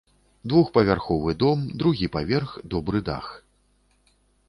[0.53, 3.33] Двухпавярховы дом, другі паверх, добры дах.